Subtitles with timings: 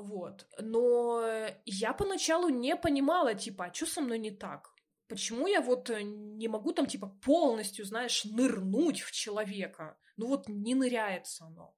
[0.00, 0.46] Вот.
[0.58, 1.22] Но
[1.64, 4.74] я поначалу не понимала, типа, а что со мной не так?
[5.08, 9.98] Почему я вот э, не могу там, типа, полностью, знаешь, нырнуть в человека?
[10.16, 11.74] Ну вот не ныряется оно.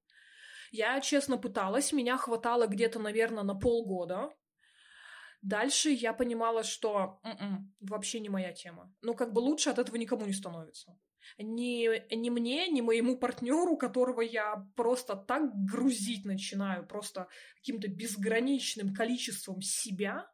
[0.71, 4.31] Я, честно, пыталась, меня хватало где-то, наверное, на полгода.
[5.43, 8.95] Дальше я понимала, что м-м, вообще не моя тема.
[9.03, 10.97] Ну, как бы лучше от этого никому не становится.
[11.39, 18.95] Ни, ни мне, ни моему партнеру, которого я просто так грузить начинаю, просто каким-то безграничным
[18.95, 20.31] количеством себя,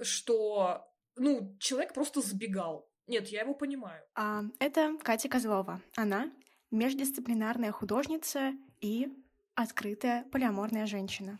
[0.00, 0.86] что,
[1.16, 2.88] ну, человек просто сбегал.
[3.06, 4.02] Нет, я его понимаю.
[4.14, 5.82] А, это Катя Козлова.
[5.96, 6.32] Она
[6.70, 9.08] междисциплинарная художница и
[9.54, 11.38] открытая полиаморная женщина.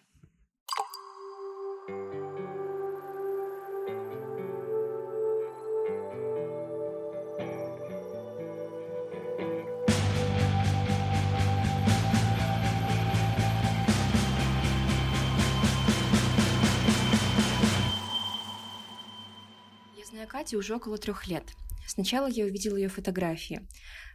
[20.45, 21.55] Кате уже около трех лет.
[21.87, 23.67] Сначала я увидела ее фотографии.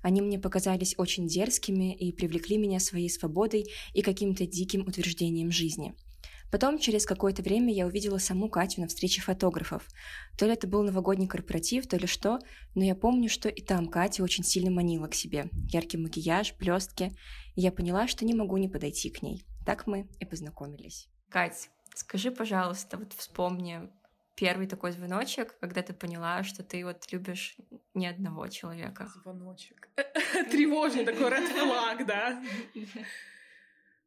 [0.03, 5.95] Они мне показались очень дерзкими и привлекли меня своей свободой и каким-то диким утверждением жизни.
[6.51, 9.87] Потом, через какое-то время, я увидела саму Катю на встрече фотографов.
[10.37, 12.37] То ли это был новогодний корпоратив, то ли что,
[12.75, 15.49] но я помню, что и там Катя очень сильно манила к себе.
[15.71, 17.11] Яркий макияж, блестки.
[17.55, 19.43] И я поняла, что не могу не подойти к ней.
[19.65, 21.07] Так мы и познакомились.
[21.29, 23.89] Кать, скажи, пожалуйста, вот вспомни,
[24.39, 27.57] первый такой звоночек, когда ты поняла, что ты вот любишь
[27.93, 29.05] не одного человека?
[29.07, 29.89] Звоночек.
[30.51, 32.41] Тревожный такой red flag, да?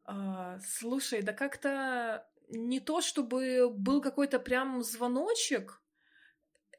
[0.04, 5.82] А, слушай, да как-то не то, чтобы был какой-то прям звоночек,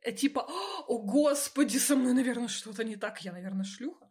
[0.01, 0.47] э, типа,
[0.87, 4.09] о, господи, со мной, наверное, что-то не так, я, наверное, шлюха.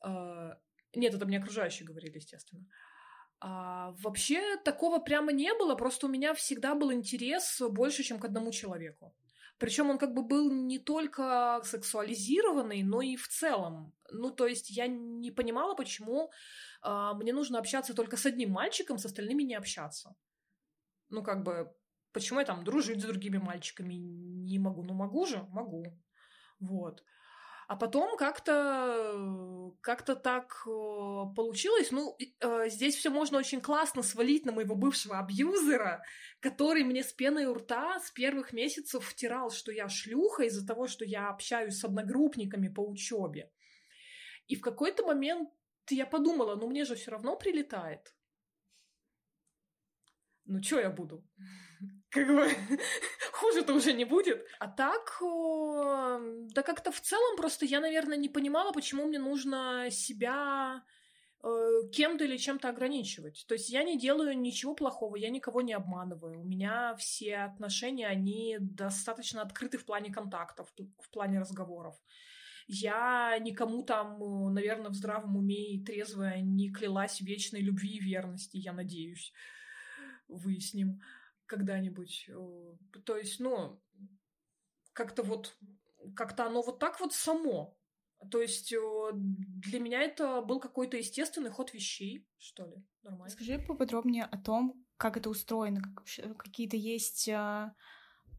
[0.00, 0.58] А,
[0.94, 2.66] нет, это мне окружающие говорили, естественно.
[3.40, 8.24] А, вообще такого прямо не было, просто у меня всегда был интерес больше, чем к
[8.24, 9.14] одному человеку.
[9.58, 13.92] Причем он как бы был не только сексуализированный, но и в целом.
[14.10, 16.30] Ну, то есть я не понимала, почему
[16.80, 20.14] а, мне нужно общаться только с одним мальчиком, с остальными не общаться.
[21.10, 21.74] Ну, как бы,
[22.12, 24.84] почему я там дружить с другими мальчиками не могу?
[24.84, 25.84] Ну, могу же, могу.
[26.60, 27.02] Вот.
[27.68, 30.70] А потом как-то как-то так э,
[31.36, 31.90] получилось.
[31.90, 36.02] Ну, э, здесь все можно очень классно свалить на моего бывшего абьюзера,
[36.40, 40.86] который мне с пеной у рта с первых месяцев втирал, что я шлюха из-за того,
[40.86, 43.50] что я общаюсь с одногруппниками по учебе.
[44.46, 45.50] И в какой-то момент
[45.90, 48.14] я подумала, ну мне же все равно прилетает.
[50.46, 51.22] Ну, что я буду?
[52.10, 52.48] Как бы
[53.32, 54.46] хуже-то уже не будет.
[54.58, 55.20] А так,
[56.54, 60.82] да как-то в целом просто я, наверное, не понимала, почему мне нужно себя
[61.42, 61.48] э,
[61.92, 63.44] кем-то или чем-то ограничивать.
[63.48, 66.40] То есть я не делаю ничего плохого, я никого не обманываю.
[66.40, 71.96] У меня все отношения, они достаточно открыты в плане контактов, в плане разговоров.
[72.70, 78.58] Я никому там, наверное, в здравом уме и трезвая не клялась вечной любви и верности,
[78.58, 79.32] я надеюсь.
[80.28, 81.00] Выясним
[81.48, 82.26] когда-нибудь.
[82.28, 83.82] Э, то есть, ну,
[84.92, 85.56] как-то вот,
[86.14, 87.76] как-то оно вот так вот само.
[88.30, 92.84] То есть э, для меня это был какой-то естественный ход вещей, что ли.
[93.02, 93.30] Нормально.
[93.30, 97.74] Скажи поподробнее о том, как это устроено, как, какие-то есть а,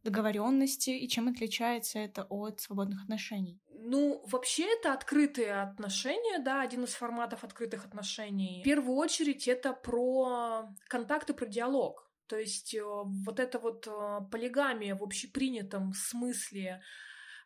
[0.04, 3.60] договоренности и чем отличается это от свободных отношений?
[3.68, 8.60] Ну, вообще это открытые отношения, да, один из форматов открытых отношений.
[8.60, 12.09] В первую очередь это про контакты, про диалог.
[12.30, 12.80] То есть э,
[13.26, 16.80] вот эта вот э, полигамия в общепринятом смысле,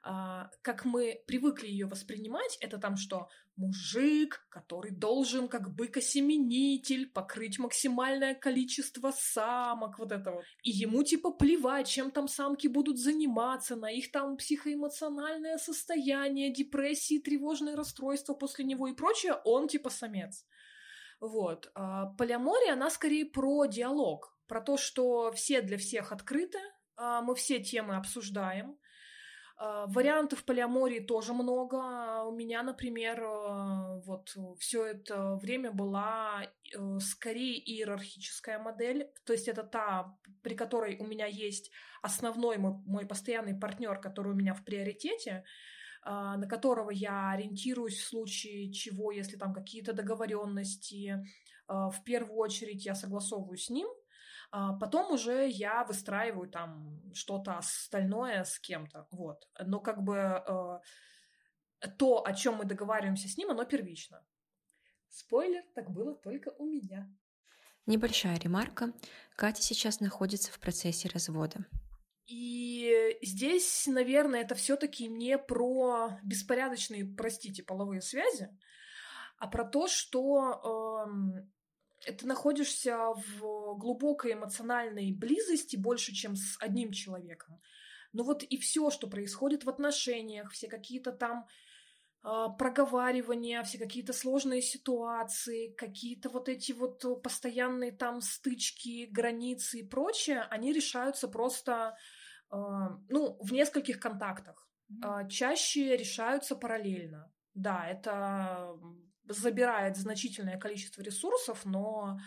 [0.02, 3.30] а, как мы привыкли ее воспринимать, это там что?
[3.56, 10.44] Мужик, который должен как быкосеменитель покрыть максимальное количество самок, вот это вот.
[10.62, 17.20] И ему типа плевать, чем там самки будут заниматься, на их там психоэмоциональное состояние, депрессии,
[17.20, 20.44] тревожные расстройства после него и прочее, он типа самец.
[21.20, 21.70] Вот.
[21.74, 26.58] А полиамория, она скорее про диалог про то, что все для всех открыты,
[26.96, 28.78] а, мы все темы обсуждаем.
[29.56, 32.24] А, вариантов полиамории тоже много.
[32.24, 33.24] У меня, например,
[34.06, 39.10] вот все это время была э, скорее иерархическая модель.
[39.24, 41.70] То есть это та, при которой у меня есть
[42.02, 45.44] основной мой, мой постоянный партнер, который у меня в приоритете,
[46.02, 51.24] а, на которого я ориентируюсь в случае чего, если там какие-то договоренности.
[51.66, 53.88] В первую очередь я согласовываю с ним,
[54.56, 59.48] а потом уже я выстраиваю там что-то остальное с кем-то, вот.
[59.58, 64.24] Но как бы э, то, о чем мы договариваемся с ним, оно первично.
[65.08, 67.12] Спойлер, так было только у меня.
[67.86, 68.92] Небольшая ремарка.
[69.34, 71.66] Катя сейчас находится в процессе развода.
[72.28, 78.56] И здесь, наверное, это все-таки не про беспорядочные, простите, половые связи,
[79.36, 81.42] а про то, что э,
[82.12, 82.96] ты находишься
[83.38, 87.60] в глубокой эмоциональной близости больше, чем с одним человеком.
[88.12, 91.46] Ну вот и все, что происходит в отношениях, все какие-то там
[92.24, 99.88] э, проговаривания, все какие-то сложные ситуации, какие-то вот эти вот постоянные там стычки, границы и
[99.88, 101.96] прочее, они решаются просто
[102.54, 104.68] а, ну, в нескольких контактах.
[104.90, 105.28] Mm-hmm.
[105.28, 107.32] Чаще решаются параллельно.
[107.54, 108.76] Да, это
[109.28, 112.18] забирает значительное количество ресурсов, но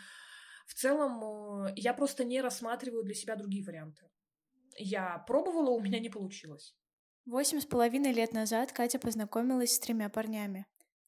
[0.65, 4.09] в целом э, я просто не рассматриваю для себя другие варианты.
[4.77, 6.75] Я пробовала, у меня не получилось.
[7.25, 10.65] Восемь с половиной лет назад Катя познакомилась с тремя парнями.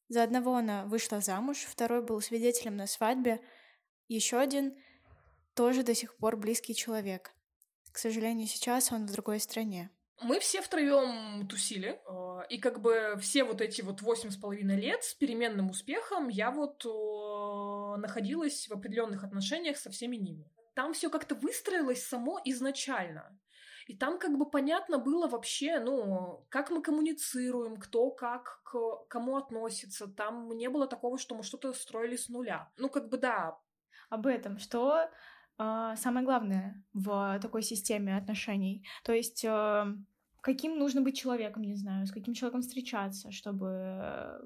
[0.10, 3.42] За одного она вышла замуж, второй был свидетелем на свадьбе,
[4.08, 4.76] еще один
[5.54, 7.32] тоже до сих пор близкий человек.
[7.92, 9.92] К сожалению, сейчас он в другой стране.
[10.22, 14.76] Мы все втроем тусили, э, и как бы все вот эти вот восемь с половиной
[14.76, 16.84] лет с переменным успехом я вот
[17.98, 20.52] находилась в определенных отношениях со всеми ними.
[20.76, 23.38] Там все как-то выстроилось само изначально.
[23.90, 29.36] И там как бы понятно было вообще, ну, как мы коммуницируем, кто как к кому
[29.36, 30.08] относится.
[30.08, 32.70] Там не было такого, что мы что-то строили с нуля.
[32.78, 33.58] Ну, как бы да.
[34.10, 35.10] Об этом, что
[35.58, 38.86] а, самое главное в такой системе отношений.
[39.04, 39.86] То есть э,
[40.42, 44.42] каким нужно быть человеком, не знаю, с каким человеком встречаться, чтобы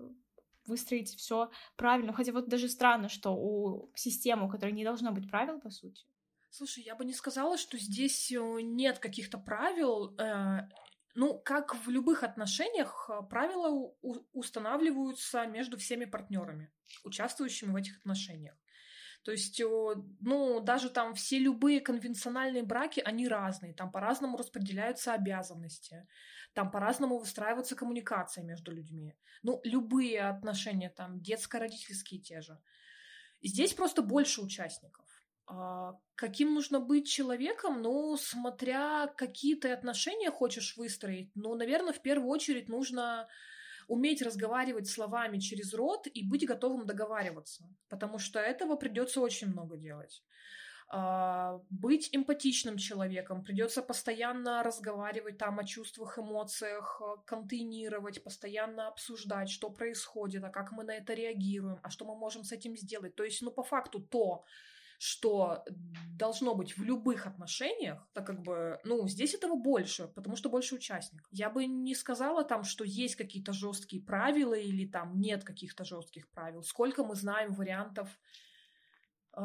[0.66, 2.14] выстроить все правильно.
[2.14, 6.06] Хотя вот даже странно, что у системы, у которой не должно быть правил, по сути.
[6.50, 10.16] Слушай, я бы не сказала, что здесь э, нет каких-то правил.
[10.20, 10.70] Э,
[11.16, 13.94] ну, как в любых отношениях, правила
[14.34, 16.72] устанавливаются между всеми партнерами,
[17.04, 18.56] участвующими в этих отношениях.
[19.24, 19.62] То есть,
[20.20, 23.74] ну, даже там все любые конвенциональные браки, они разные.
[23.74, 26.06] Там по-разному распределяются обязанности.
[26.54, 29.16] Там по-разному выстраивается коммуникация между людьми.
[29.42, 32.60] Ну, любые отношения, там, детско-родительские те же.
[33.42, 35.06] Здесь просто больше участников.
[35.46, 37.82] А каким нужно быть человеком?
[37.82, 43.28] Ну, смотря какие ты отношения хочешь выстроить, ну, наверное, в первую очередь нужно
[43.88, 49.78] уметь разговаривать словами через рот и быть готовым договариваться, потому что этого придется очень много
[49.78, 50.24] делать.
[50.96, 59.72] А, быть эмпатичным человеком, придется постоянно разговаривать там о чувствах, эмоциях, контейнировать, постоянно обсуждать, что
[59.72, 63.16] происходит, а как мы на это реагируем, а что мы можем с этим сделать.
[63.16, 64.46] То есть, ну, по факту то,
[65.04, 65.66] что
[66.18, 70.76] должно быть в любых отношениях, так как бы, ну, здесь этого больше, потому что больше
[70.76, 71.28] участников.
[71.30, 76.30] Я бы не сказала там, что есть какие-то жесткие правила или там нет каких-то жестких
[76.30, 76.64] правил.
[76.64, 78.18] Сколько мы знаем вариантов,
[79.36, 79.42] э,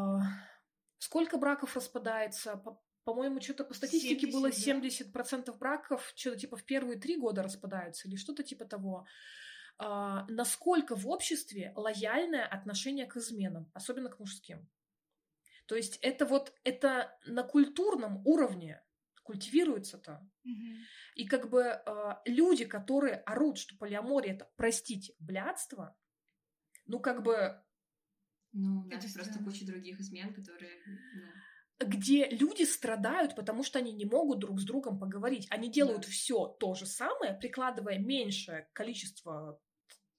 [0.99, 5.53] сколько браков распадается, по, по-моему, что-то по статистике 70, было 70% да?
[5.55, 9.07] браков, что-то типа в первые три года распадаются или что-то типа того.
[9.81, 14.69] Uh, насколько в обществе лояльное отношение к изменам, особенно к мужским.
[15.69, 18.83] То есть это вот это на культурном уровне
[19.23, 20.27] культивируется-то.
[20.45, 20.77] Угу.
[21.17, 25.95] И как бы э, люди, которые орут, что полиамория это, простите, блядство,
[26.87, 27.63] ну как бы...
[28.53, 30.73] Ну, это просто куча других измен, которые...
[31.81, 31.87] Ну...
[31.87, 35.47] Где люди страдают, потому что они не могут друг с другом поговорить.
[35.51, 36.09] Они делают да.
[36.09, 39.61] все то же самое, прикладывая меньшее количество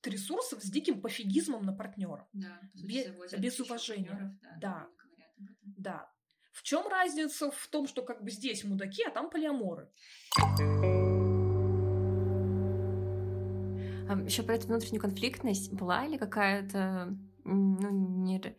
[0.03, 2.29] ресурсов с диким пофигизмом на партнера.
[2.33, 4.37] Да, без, без уважения.
[4.41, 4.49] да.
[4.51, 4.59] да.
[4.61, 4.98] Да.
[6.51, 9.89] В чем разница в том, что как бы здесь мудаки, а там полиаморы?
[14.25, 17.15] Еще про эту внутреннюю конфликтность была ли какая-то
[17.45, 18.57] ну, не,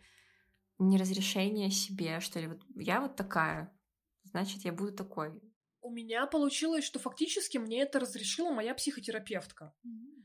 [0.79, 2.47] не разрешение себе, что ли?
[2.49, 3.77] Вот я вот такая,
[4.25, 5.43] значит, я буду такой.
[5.83, 9.75] У меня получилось, что фактически мне это разрешила моя психотерапевтка.
[9.85, 10.20] Mm-hmm.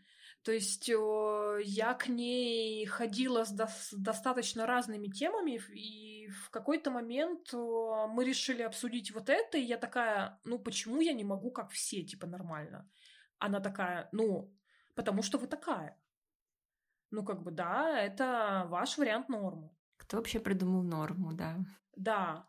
[0.45, 6.91] То есть я к ней ходила с, до с достаточно разными темами, и в какой-то
[6.91, 11.71] момент мы решили обсудить вот это, и я такая, ну почему я не могу как
[11.71, 12.87] все, типа нормально?
[13.39, 14.55] Она такая, ну,
[14.93, 15.99] потому что вы такая.
[17.09, 19.71] Ну, как бы, да, это ваш вариант нормы.
[19.97, 21.57] Кто вообще придумал норму, да?
[21.95, 22.47] Да.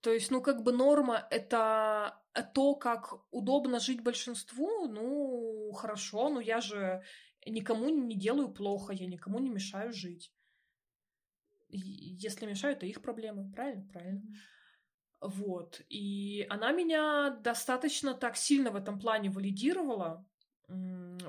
[0.00, 6.40] То есть, ну, как бы норма— это то, как удобно жить большинству, ну, хорошо, но
[6.40, 7.02] я же
[7.46, 10.32] никому не делаю плохо, я никому не мешаю жить.
[11.68, 13.86] Если мешаю, это их проблемы, правильно?
[13.92, 14.22] Правильно.
[15.20, 15.82] Вот.
[15.88, 20.26] И она меня достаточно так сильно в этом плане валидировала.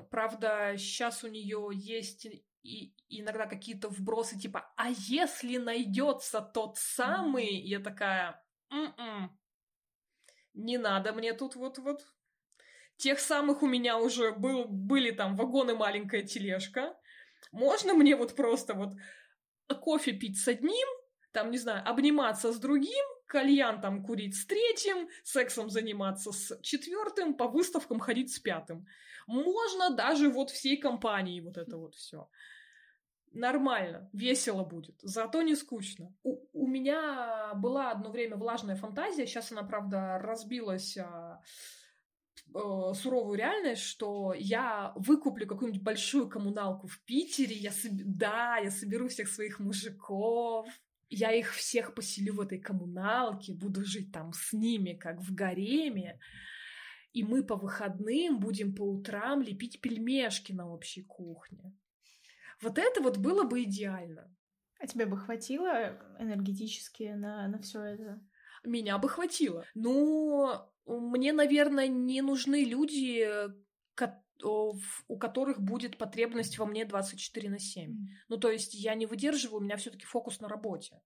[0.09, 2.27] Правда, сейчас у нее есть
[2.61, 9.38] и иногда какие-то вбросы типа «А если найдется тот самый?» Я такая «М-м,
[10.59, 12.05] не надо мне тут вот-вот».
[12.97, 16.97] Тех самых у меня уже был, были там вагоны маленькая тележка.
[17.53, 18.93] Можно мне вот просто вот
[19.81, 20.87] кофе пить с одним,
[21.31, 27.35] там, не знаю, обниматься с другим, кальян там курить с третьим, сексом заниматься с четвертым,
[27.35, 28.85] по выставкам ходить с пятым.
[29.27, 32.27] Можно даже вот всей компанией вот это вот все.
[33.31, 36.13] Нормально, весело будет, зато не скучно.
[36.23, 41.41] У, у меня была одно время влажная фантазия, сейчас она, правда, разбилась а,
[42.55, 47.91] э, суровую реальность, что я выкуплю какую-нибудь большую коммуналку в Питере, я соб...
[47.93, 50.67] да, я соберу всех своих мужиков,
[51.09, 56.19] я их всех поселю в этой коммуналке, буду жить там с ними, как в гареме,
[57.13, 61.73] и мы по выходным будем по утрам лепить пельмешки на общей кухне.
[62.61, 64.33] Вот это вот было бы идеально.
[64.79, 68.21] А тебе бы хватило энергетически на, на все это?
[68.63, 69.65] Меня бы хватило.
[69.75, 73.27] Но мне, наверное, не нужны люди,
[74.43, 77.91] у которых будет потребность во мне 24 на 7.
[77.91, 77.95] Mm.
[78.29, 81.01] Ну, то есть я не выдерживаю, у меня все-таки фокус на работе.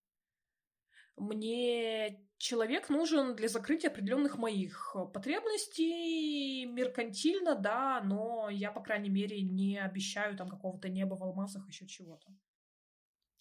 [1.16, 9.42] Мне человек нужен для закрытия определенных моих потребностей меркантильно, да, но я, по крайней мере,
[9.42, 12.28] не обещаю там какого-то неба в алмазах, еще чего-то.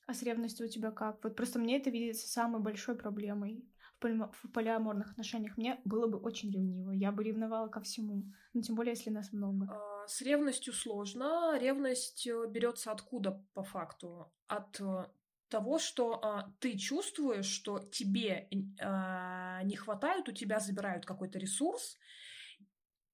[0.06, 1.22] А с ревностью у тебя как?
[1.24, 3.64] Вот просто мне это видится самой большой проблемой
[4.00, 5.56] в полиаморных отношениях.
[5.56, 6.90] Мне было бы очень ревниво.
[6.90, 8.24] Я бы ревновала ко всему.
[8.52, 9.68] Ну, тем более, если нас много.
[9.70, 11.56] А, с ревностью сложно.
[11.58, 14.32] Ревность э, берется откуда по факту?
[14.48, 15.06] От э,
[15.52, 18.48] того, что а, ты чувствуешь, что тебе
[18.80, 21.98] а, не хватает, у тебя забирают какой-то ресурс,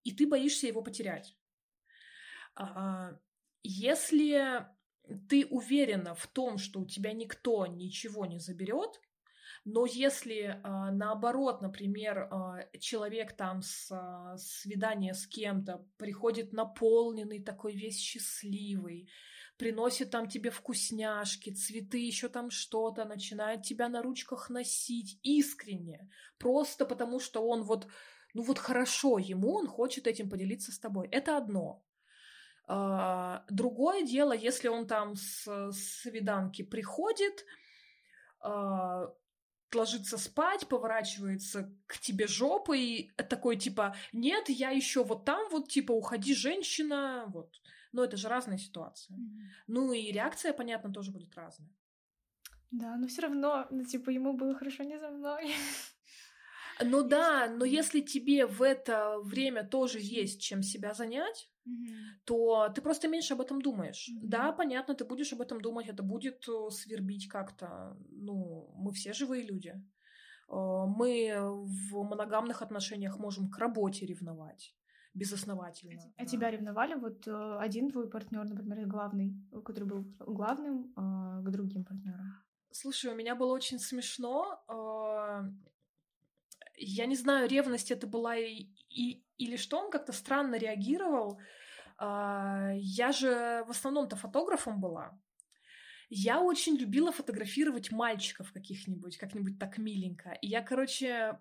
[0.05, 1.37] и ты боишься его потерять.
[2.55, 3.19] А,
[3.65, 4.67] если
[5.29, 9.01] ты уверена в том, что у тебя никто ничего не заберет,
[9.65, 17.43] но если а, наоборот, например, а, человек там с а, свидания с кем-то приходит наполненный,
[17.43, 19.09] такой весь счастливый,
[19.59, 26.87] приносит там тебе вкусняшки, цветы, еще там что-то, начинает тебя на ручках носить искренне, просто
[26.87, 27.89] потому что он вот,
[28.35, 31.09] ну вот хорошо ему, он хочет этим поделиться с тобой.
[31.09, 31.83] Это одно.
[33.51, 37.45] Другое дело, если он там с свиданки приходит,
[39.75, 45.93] ложится спать, поворачивается к тебе жопой, такой типа, нет, я еще вот там вот, типа,
[45.93, 47.51] уходи, женщина, вот.
[47.93, 49.17] Но это же разная ситуация.
[49.17, 49.49] Mm-hmm.
[49.69, 51.71] Ну и реакция, понятно, тоже будет разная.
[52.71, 55.55] Да, но все равно, ну, типа, ему было хорошо не за мной.
[56.85, 62.25] Ну да, но если тебе в это время тоже есть чем себя занять, mm-hmm.
[62.25, 64.09] то ты просто меньше об этом думаешь.
[64.09, 64.29] Mm-hmm.
[64.29, 67.97] Да, понятно, ты будешь об этом думать, это будет э, свербить как-то.
[68.11, 69.71] Ну, мы все живые люди.
[70.49, 74.78] Э, мы в моногамных отношениях можем к работе ревновать
[75.15, 76.13] безосновательно.
[76.17, 76.95] А тебя ревновали?
[76.95, 79.35] Вот э, один твой партнер, например, главный,
[79.65, 82.43] который был главным к другим партнерам?
[82.71, 84.63] Слушай, у меня было очень смешно
[86.79, 91.39] я не знаю, ревность это была и, и, или что, он как-то странно реагировал.
[91.99, 95.19] А, я же в основном-то фотографом была.
[96.09, 100.31] Я очень любила фотографировать мальчиков каких-нибудь, как-нибудь так миленько.
[100.41, 101.39] И я, короче,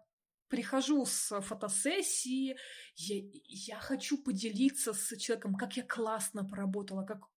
[0.49, 2.57] прихожу с фотосессии,
[2.95, 7.27] я, я хочу поделиться с человеком, как я классно поработала, как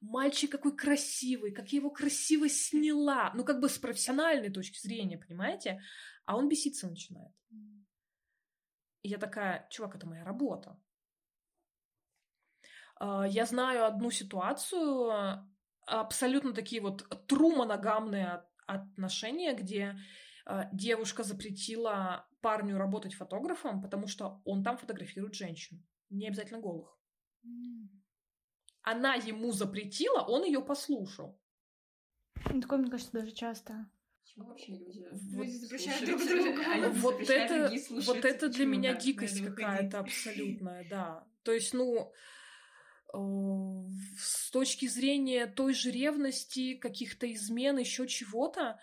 [0.00, 3.32] мальчик какой красивый, как я его красиво сняла.
[3.34, 5.80] Ну, как бы с профессиональной точки зрения, понимаете?
[6.26, 7.32] а он беситься начинает.
[9.02, 10.80] И я такая, чувак, это моя работа.
[12.96, 15.48] А, я знаю одну ситуацию,
[15.86, 19.98] абсолютно такие вот тру моногамные отношения, где
[20.72, 26.98] девушка запретила парню работать фотографом, потому что он там фотографирует женщин, не обязательно голых.
[28.82, 31.38] Она ему запретила, он ее послушал.
[32.50, 33.88] Ну, такое, мне кажется, даже часто.
[34.22, 36.90] Почему вообще люди, вот, люди запрещают друг друга?
[36.96, 37.72] Вот это,
[38.06, 41.26] вот это для меня дикость какая-то абсолютная, да.
[41.42, 42.12] То есть, ну,
[43.12, 43.18] э,
[44.16, 48.80] с точки зрения той же ревности, каких-то измен, еще чего-то,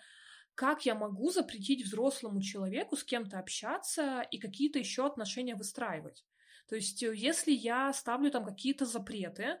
[0.54, 6.24] как я могу запретить взрослому человеку с кем-то общаться и какие-то еще отношения выстраивать?
[6.68, 9.58] То есть, э, если я ставлю там какие-то запреты,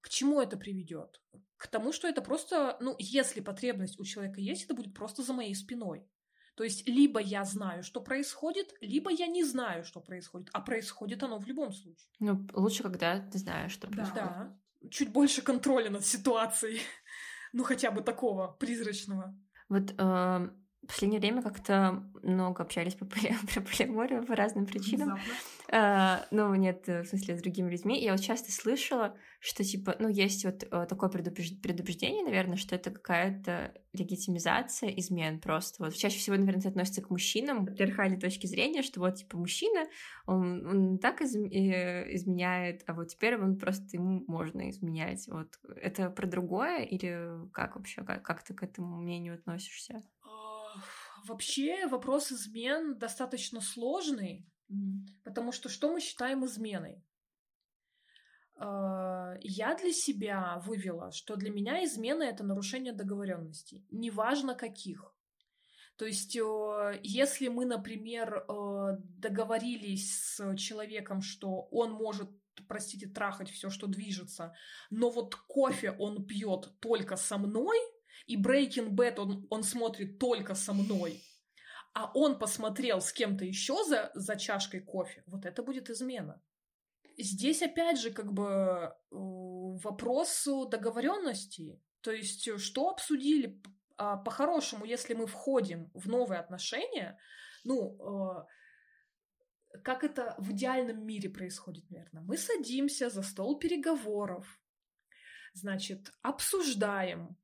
[0.00, 1.22] к чему это приведет?
[1.56, 5.32] К тому, что это просто, ну, если потребность у человека есть, это будет просто за
[5.32, 6.06] моей спиной.
[6.54, 10.50] То есть либо я знаю, что происходит, либо я не знаю, что происходит.
[10.52, 12.10] А происходит оно в любом случае.
[12.18, 14.24] Ну, лучше, когда ты знаешь, что происходит.
[14.24, 14.58] Да.
[14.90, 16.82] чуть больше контроля над ситуацией.
[17.52, 19.34] ну, хотя бы такого призрачного.
[19.72, 20.48] Вот э,
[20.82, 25.18] в последнее время как-то много общались по, поле, про полиаморию по разным причинам.
[25.70, 28.02] А, ну, нет, в смысле, с другими людьми.
[28.02, 32.90] Я вот часто слышала, что, типа, ну, есть вот э, такое предупреждение, наверное, что это
[32.90, 35.84] какая-то легитимизация измен просто.
[35.84, 39.86] Вот чаще всего, наверное, это относится к мужчинам, патриархальной точки зрения, что вот, типа, мужчина,
[40.26, 45.26] он, он так из, э, изменяет, а вот теперь он просто ему можно изменять.
[45.28, 50.02] Вот это про другое или как вообще, как, как ты к этому мнению относишься?
[51.24, 55.06] Вообще вопрос измен достаточно сложный, mm-hmm.
[55.24, 57.04] потому что что мы считаем изменой?
[58.56, 65.14] А, я для себя вывела, что для меня измена это нарушение договоренностей, неважно каких.
[65.96, 66.36] То есть,
[67.02, 68.44] если мы, например,
[68.98, 72.30] договорились с человеком, что он может,
[72.66, 74.54] простите, трахать все, что движется,
[74.90, 77.78] но вот кофе он пьет только со мной,
[78.26, 81.22] и Breaking Bad он, он смотрит только со мной,
[81.94, 86.42] а он посмотрел с кем-то еще за, за чашкой кофе, вот это будет измена.
[87.18, 91.80] Здесь опять же как бы э, вопрос договоренности.
[92.00, 93.60] То есть, что обсудили
[93.96, 97.18] а, по-хорошему, если мы входим в новые отношения,
[97.64, 98.46] ну,
[99.74, 102.22] э, как это в идеальном мире происходит, наверное.
[102.22, 104.60] Мы садимся за стол переговоров,
[105.54, 107.36] значит, обсуждаем,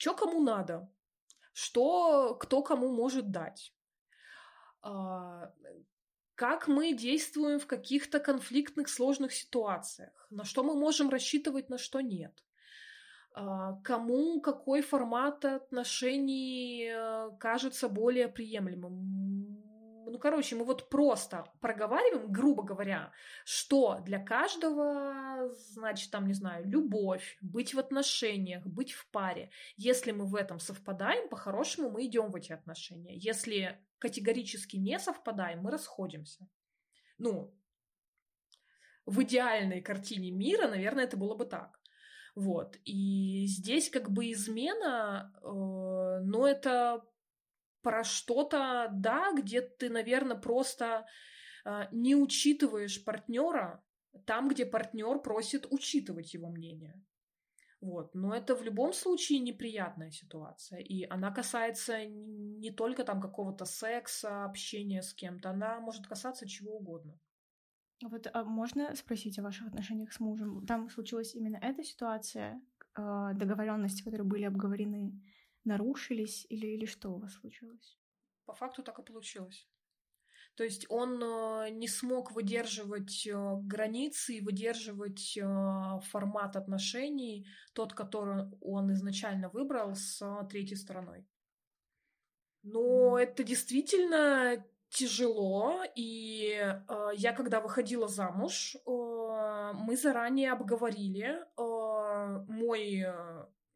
[0.00, 0.90] что кому надо,
[1.52, 3.74] что кто кому может дать,
[4.80, 5.52] а,
[6.34, 12.00] как мы действуем в каких-то конфликтных сложных ситуациях, на что мы можем рассчитывать, на что
[12.00, 12.32] нет,
[13.34, 19.69] а, кому какой формат отношений э, кажется более приемлемым
[20.10, 23.12] ну, короче, мы вот просто проговариваем, грубо говоря,
[23.44, 29.50] что для каждого, значит, там, не знаю, любовь, быть в отношениях, быть в паре.
[29.76, 33.16] Если мы в этом совпадаем, по-хорошему мы идем в эти отношения.
[33.16, 36.48] Если категорически не совпадаем, мы расходимся.
[37.18, 37.54] Ну,
[39.06, 41.78] в идеальной картине мира, наверное, это было бы так.
[42.34, 42.76] Вот.
[42.84, 47.04] И здесь как бы измена, э, но это
[47.82, 51.06] про что-то, да, где ты, наверное, просто
[51.64, 53.82] э, не учитываешь партнера
[54.26, 57.00] там, где партнер просит учитывать его мнение.
[57.80, 58.14] Вот.
[58.14, 60.80] Но это в любом случае неприятная ситуация.
[60.80, 66.76] И она касается не только там какого-то секса, общения с кем-то, она может касаться чего
[66.76, 67.18] угодно.
[68.02, 70.66] Вот а можно спросить о ваших отношениях с мужем?
[70.66, 72.62] Там случилась именно эта ситуация,
[72.96, 75.12] э, договоренности, которые были обговорены,
[75.64, 77.98] нарушились или, или что у вас случилось?
[78.44, 79.68] По факту так и получилось.
[80.56, 87.94] То есть он э, не смог выдерживать э, границы и выдерживать э, формат отношений, тот,
[87.94, 90.20] который он изначально выбрал с
[90.50, 91.26] третьей стороной.
[92.62, 102.44] Но это действительно тяжело, и э, я, когда выходила замуж, э, мы заранее обговорили, э,
[102.48, 103.06] мой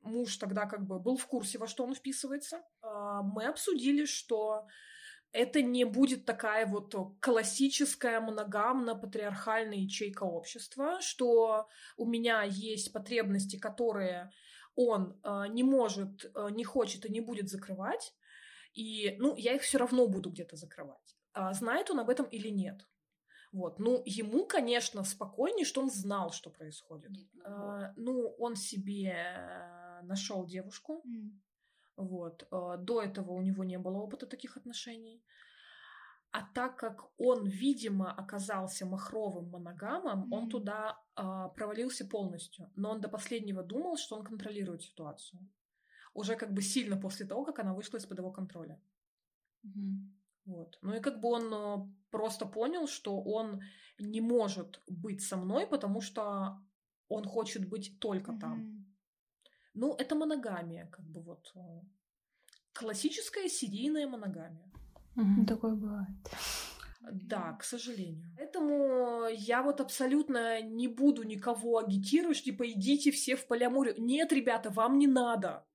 [0.05, 2.62] муж тогда как бы был в курсе, во что он вписывается.
[2.83, 4.67] А, мы обсудили, что
[5.33, 14.31] это не будет такая вот классическая моногамно-патриархальная ячейка общества, что у меня есть потребности, которые
[14.77, 18.14] он э, не может, э, не хочет и не будет закрывать,
[18.75, 21.17] и, ну, я их все равно буду где-то закрывать.
[21.33, 22.87] А знает он об этом или нет?
[23.53, 23.79] Вот.
[23.79, 27.12] Ну, ему, конечно, спокойнее, что он знал, что происходит.
[27.45, 29.17] А, ну, он себе
[30.07, 31.03] нашел девушку.
[31.07, 31.31] Mm.
[31.97, 32.47] Вот.
[32.51, 35.23] А, до этого у него не было опыта таких отношений.
[36.35, 41.23] А так как он, видимо, оказался махровым моногамом, mm он туда э,
[41.55, 42.69] провалился полностью.
[42.75, 45.49] Но он до последнего думал, что он контролирует ситуацию.
[46.12, 48.81] Уже как бы сильно после того, как она вышла из-под его контроля.
[49.64, 50.11] mm
[50.47, 50.79] Вот.
[50.83, 53.61] Ну и как бы он э, просто понял, что он
[54.01, 56.59] не может быть со мной, потому что
[57.09, 58.93] он хочет быть только mm там.
[59.74, 61.52] Ну, это моногамия, как бы вот.
[61.56, 61.80] Э,
[62.72, 64.70] классическая серийная моногамия.
[65.16, 65.46] Угу.
[65.46, 66.08] Такое бывает.
[67.12, 68.32] Да, к сожалению.
[68.37, 73.94] Поэтому я вот абсолютно не буду никого агитировать, типа идите все в полиаморию.
[73.98, 75.66] Нет, ребята, вам не надо.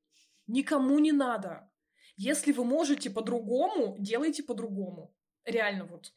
[0.47, 1.69] Никому не надо.
[2.17, 5.13] Если вы можете по-другому, делайте по-другому.
[5.45, 6.13] Реально вот.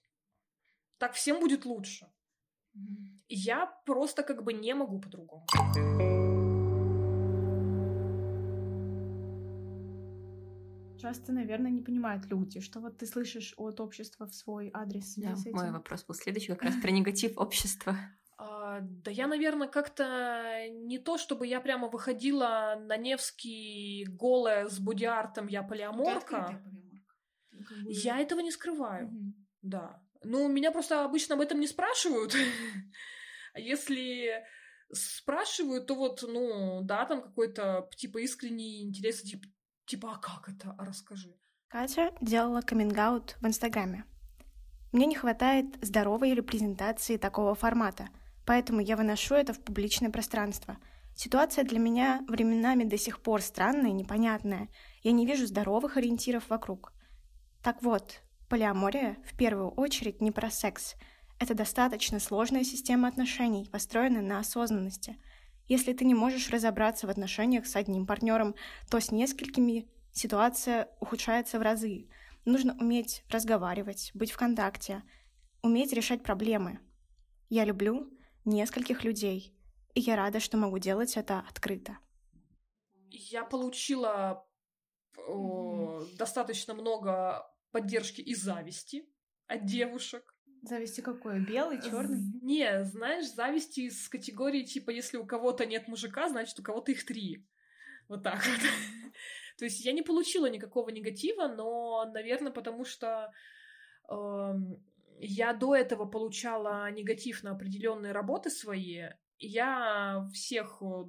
[0.98, 2.06] Так всем будет лучше.
[3.28, 5.46] Я просто как бы не могу по-другому.
[11.02, 15.14] Часто, наверное, не понимают люди, что вот ты слышишь от общества в свой адрес.
[15.16, 17.96] Да, мой вопрос был следующий, как раз про негатив общества.
[18.38, 24.78] А, да я, наверное, как-то не то, чтобы я прямо выходила на Невский голая с
[24.78, 26.62] бодиартом, я полиаморка.
[27.86, 29.32] Я этого не скрываю, mm-hmm.
[29.62, 30.02] да.
[30.24, 32.34] Ну, меня просто обычно об этом не спрашивают.
[33.54, 34.44] а если
[34.92, 39.46] спрашивают, то вот, ну, да, там какой-то, типа, искренний интерес, типа,
[39.92, 40.74] типа, а как это?
[40.78, 41.36] А расскажи.
[41.68, 42.96] Катя делала каминг
[43.40, 44.04] в Инстаграме.
[44.90, 48.08] Мне не хватает здоровой репрезентации такого формата,
[48.46, 50.78] поэтому я выношу это в публичное пространство.
[51.14, 54.68] Ситуация для меня временами до сих пор странная и непонятная.
[55.02, 56.94] Я не вижу здоровых ориентиров вокруг.
[57.62, 60.94] Так вот, полиамория в первую очередь не про секс.
[61.38, 65.16] Это достаточно сложная система отношений, построенная на осознанности.
[65.72, 68.54] Если ты не можешь разобраться в отношениях с одним партнером,
[68.90, 72.10] то с несколькими ситуация ухудшается в разы.
[72.44, 75.02] Нужно уметь разговаривать, быть в контакте,
[75.62, 76.78] уметь решать проблемы.
[77.48, 78.12] Я люблю
[78.44, 79.56] нескольких людей,
[79.94, 81.96] и я рада, что могу делать это открыто.
[83.08, 84.46] Я получила
[85.26, 89.08] о, достаточно много поддержки и зависти
[89.46, 90.36] от девушек.
[90.62, 91.40] Зависти какой?
[91.40, 92.20] Белый, черный?
[92.40, 97.04] Не, знаешь, зависти из категории типа, если у кого-то нет мужика, значит, у кого-то их
[97.04, 97.44] три.
[98.08, 98.60] Вот так вот.
[99.58, 103.32] То есть я не получила никакого негатива, но, наверное, потому что
[104.08, 104.54] э,
[105.18, 109.08] я до этого получала негатив на определенные работы свои.
[109.38, 111.04] Я всех э,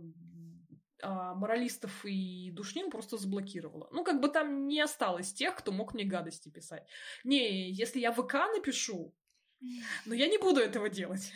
[1.04, 3.88] а, моралистов и душнин просто заблокировала.
[3.92, 6.88] Ну, как бы там не осталось тех, кто мог мне гадости писать.
[7.24, 9.14] Не, если я ВК напишу,
[10.06, 11.32] но я не буду этого делать.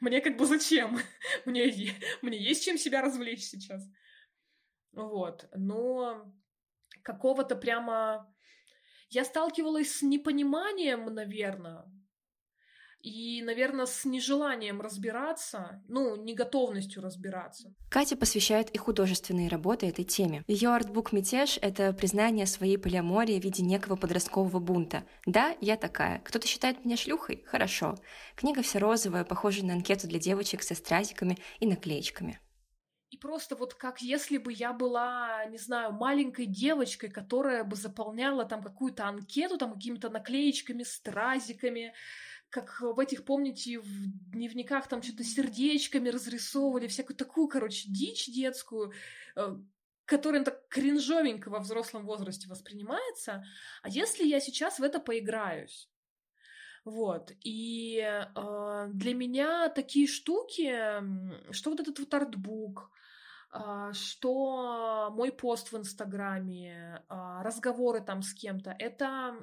[0.00, 0.98] Мне как бы зачем?
[1.44, 3.86] Мне, мне есть чем себя развлечь сейчас.
[4.92, 5.48] Вот.
[5.54, 6.32] Но
[7.02, 8.28] какого-то прямо...
[9.10, 11.84] Я сталкивалась с непониманием, наверное,
[13.02, 17.74] и, наверное, с нежеланием разбираться, ну, неготовностью разбираться.
[17.90, 20.44] Катя посвящает и художественные работы этой теме.
[20.46, 25.04] Ее артбук «Мятеж»— это признание своей полиамории в виде некого подросткового бунта.
[25.26, 26.20] Да, я такая.
[26.20, 27.42] Кто-то считает меня шлюхой?
[27.46, 27.96] Хорошо.
[28.36, 32.40] Книга вся розовая, похожа на анкету для девочек со стразиками и наклеечками.
[33.12, 38.46] И просто вот как если бы я была, не знаю, маленькой девочкой, которая бы заполняла
[38.46, 41.92] там какую-то анкету, там какими-то наклеечками, стразиками,
[42.52, 48.92] как в этих, помните, в дневниках там что-то сердечками разрисовывали, всякую такую, короче, дичь детскую,
[49.36, 49.56] э,
[50.04, 53.42] которая так кринжовенько во взрослом возрасте воспринимается.
[53.82, 55.88] А если я сейчас в это поиграюсь?
[56.84, 57.32] Вот.
[57.42, 60.76] И э, для меня такие штуки,
[61.52, 62.90] что вот этот вот артбук,
[63.92, 69.36] что мой пост в Инстаграме, а, разговоры там с кем-то, это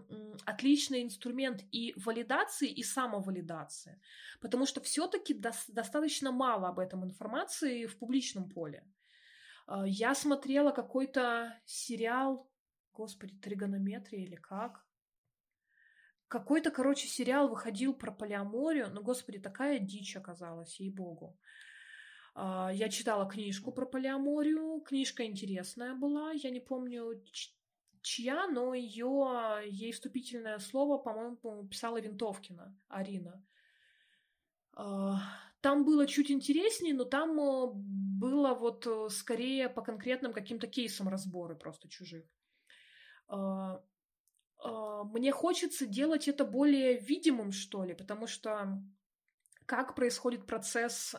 [0.46, 4.02] отличный инструмент и валидации, и самовалидации.
[4.42, 8.84] Потому что все-таки достаточно мало об этом информации в публичном поле.
[9.68, 12.50] А, я смотрела какой-то сериал,
[12.94, 14.84] господи, тригонометрия или как?
[16.28, 21.38] Какой-то, короче, сериал выходил про полиаморию, но, господи, такая дичь оказалась, ей-богу.
[22.42, 24.80] А, я читала книжку про полиаморию.
[24.82, 26.32] Книжка интересная была.
[26.32, 27.22] Я не помню,
[28.02, 33.46] чья, но ее, ей вступительное слово, по-моему, писала Винтовкина Арина.
[34.74, 35.20] А,
[35.60, 41.10] там было чуть интереснее, но там э, было вот э, скорее по конкретным каким-то кейсам
[41.10, 42.24] разборы просто чужих.
[43.28, 43.82] А,
[45.04, 48.82] мне хочется делать это более видимым, что ли, потому что
[49.66, 51.16] как происходит процесс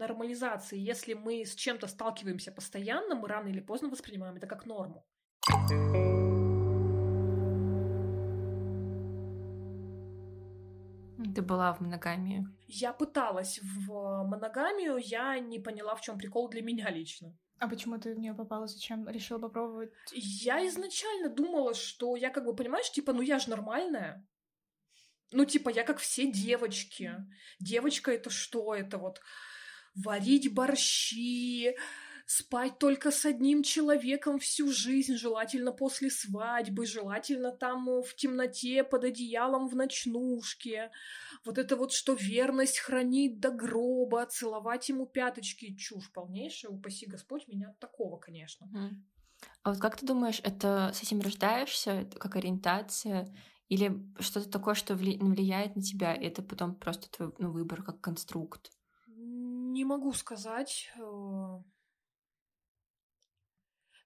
[0.00, 0.78] нормализации.
[0.78, 5.06] Если мы с чем-то сталкиваемся постоянно, мы рано или поздно воспринимаем это как норму.
[11.34, 12.46] Ты была в моногамии?
[12.66, 17.36] Я пыталась в моногамию, я не поняла, в чем прикол для меня лично.
[17.58, 18.66] А почему ты в нее попала?
[18.66, 19.92] Зачем решила попробовать?
[20.12, 24.26] Я изначально думала, что я как бы, понимаешь, типа, ну я же нормальная.
[25.32, 27.14] Ну, типа, я как все девочки.
[27.60, 28.74] Девочка это что?
[28.74, 29.20] Это вот
[29.94, 31.74] варить борщи,
[32.30, 38.84] спать только с одним человеком всю жизнь, желательно после свадьбы, желательно там э, в темноте
[38.84, 40.92] под одеялом в ночнушке.
[41.44, 45.74] Вот это вот, что верность хранит до гроба, целовать ему пяточки.
[45.74, 48.68] Чушь полнейшая, упаси Господь меня от такого, конечно.
[49.64, 53.34] А вот как ты думаешь, это с этим рождаешься, как ориентация,
[53.68, 58.00] или что-то такое, что влияет на тебя, и это потом просто твой ну, выбор как
[58.00, 58.70] конструкт?
[59.70, 60.90] Не могу сказать.
[60.96, 61.62] Э.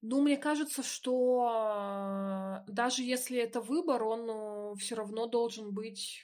[0.02, 1.48] Ну, мне кажется, что
[2.66, 6.22] э, даже если это выбор, он э, все равно должен быть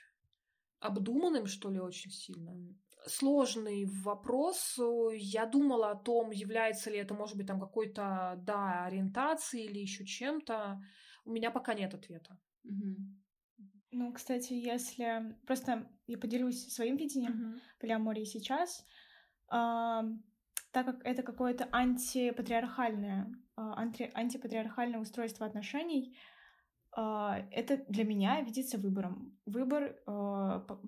[0.80, 2.52] обдуманным, что ли, очень сильно.
[3.06, 4.78] сложный вопрос.
[5.14, 10.04] Я думала о том, является ли это, может быть, там какой-то, да, ориентацией или еще
[10.04, 10.82] чем-то.
[11.24, 12.38] У меня пока нет ответа.
[12.64, 12.96] Угу.
[13.92, 15.34] Ну, кстати, если...
[15.46, 18.84] Просто я поделюсь своим видением полиамории сейчас.
[19.50, 20.04] А,
[20.70, 26.16] так как это какое-то антипатриархальное, а, анти, антипатриархальное устройство отношений,
[26.92, 29.36] а, это для меня видится выбором.
[29.46, 29.96] Выбор,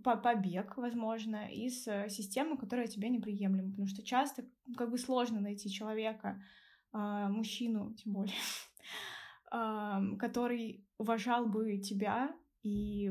[0.05, 3.71] побег, возможно, из э, системы, которая тебе неприемлема.
[3.71, 4.45] Потому что часто
[4.77, 6.41] как бы сложно найти человека,
[6.93, 8.35] мужчину тем более,
[10.19, 12.31] который уважал бы тебя
[12.63, 13.11] и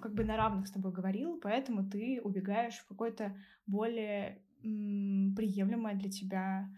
[0.00, 6.10] как бы на равных с тобой говорил, поэтому ты убегаешь в какое-то более приемлемое для
[6.10, 6.68] тебя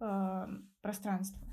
[0.00, 0.46] э,
[0.80, 1.46] пространство.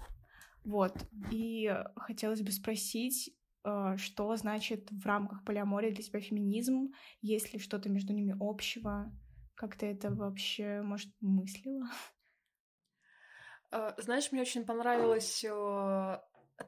[0.64, 0.96] Вот.
[1.32, 6.94] И хотелось бы спросить, э, что значит в рамках полиамория для тебя феминизм?
[7.22, 9.12] Есть ли что-то между ними общего?
[9.56, 11.90] Как ты это вообще, может, мыслила?
[13.72, 16.20] Э, знаешь, мне очень понравилось э,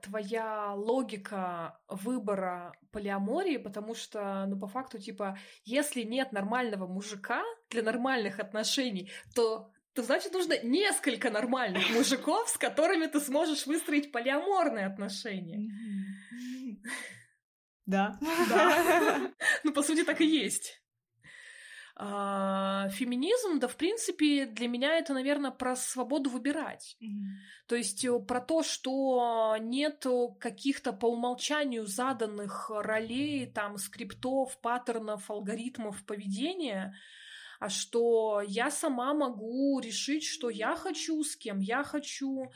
[0.01, 7.83] твоя логика выбора полиамории, потому что, ну, по факту, типа, если нет нормального мужика для
[7.83, 14.87] нормальных отношений, то то значит нужно несколько нормальных мужиков, с которыми ты сможешь выстроить полиаморные
[14.87, 15.71] отношения.
[17.85, 18.19] Да.
[18.49, 19.31] Да.
[19.63, 20.81] Ну, по сути, так и есть.
[21.97, 26.97] А, феминизм, да, в принципе, для меня это, наверное, про свободу выбирать.
[27.01, 27.67] Mm-hmm.
[27.67, 30.05] То есть э, про то, что нет
[30.39, 36.97] каких-то по умолчанию заданных ролей, там, скриптов, паттернов, алгоритмов поведения,
[37.61, 42.51] а что я сама могу решить, что я хочу, с кем я хочу,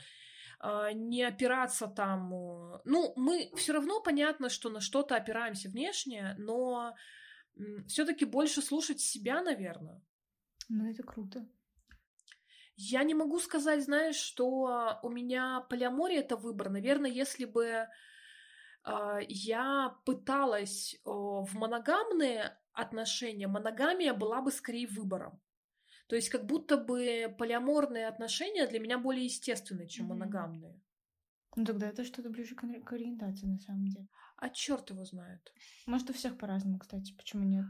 [0.60, 2.34] а, не опираться там.
[2.34, 6.94] Э, ну, мы все равно понятно, что на что-то опираемся внешне, но
[7.88, 10.02] все-таки больше слушать себя, наверное.
[10.70, 11.48] Ну, это круто.
[12.76, 16.70] Я не могу сказать, знаешь, что у меня полиамория это выбор.
[16.70, 17.88] Наверное, если бы э,
[19.28, 25.42] я пыталась э, в моногамные отношения, моногамия была бы скорее выбором.
[26.08, 30.10] То есть как будто бы полиаморные отношения для меня более естественные, чем mm-hmm.
[30.10, 30.82] моногамные.
[31.56, 34.08] Ну тогда это что-то ближе к, к ориентации на самом деле.
[34.38, 35.52] А черт его знает.
[35.86, 37.66] Может, у всех по-разному, кстати, почему нет?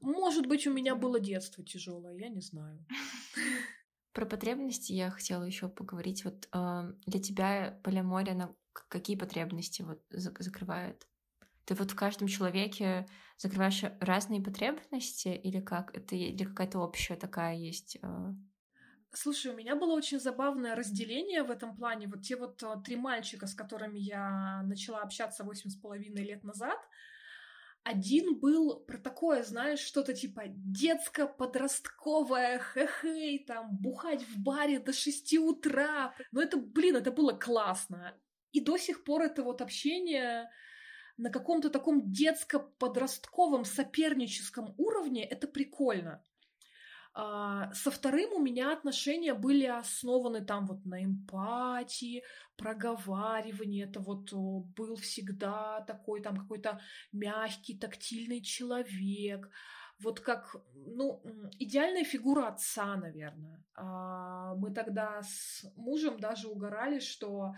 [0.00, 2.84] Может быть, у меня было детство тяжелое, я не знаю.
[4.12, 6.24] Про потребности я хотела еще поговорить.
[6.24, 8.54] Вот э, для тебя полиамория на
[8.88, 11.06] какие потребности вот закрывает?
[11.66, 15.94] Ты вот в каждом человеке закрываешь разные потребности или как?
[15.94, 17.98] Это или какая-то общая такая есть?
[18.02, 18.32] Э...
[19.18, 22.06] Слушай, у меня было очень забавное разделение в этом плане.
[22.06, 26.44] Вот те вот а, три мальчика, с которыми я начала общаться восемь с половиной лет
[26.44, 26.78] назад,
[27.82, 35.38] один был про такое, знаешь, что-то типа детско-подростковое, хе-хей, там, бухать в баре до шести
[35.38, 36.14] утра.
[36.30, 38.14] Но это, блин, это было классно.
[38.52, 40.50] И до сих пор это вот общение
[41.16, 46.22] на каком-то таком детско-подростковом соперническом уровне, это прикольно.
[47.18, 52.22] А, со вторым у меня отношения были основаны там вот на эмпатии,
[52.58, 53.84] проговаривании.
[53.84, 56.78] Это вот был всегда такой там какой-то
[57.12, 59.48] мягкий, тактильный человек.
[59.98, 61.22] Вот как, ну,
[61.58, 63.64] идеальная фигура отца, наверное.
[63.74, 67.54] А, мы тогда с мужем даже угорали, что